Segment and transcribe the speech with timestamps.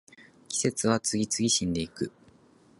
[0.49, 2.11] 季節は次々死んでいく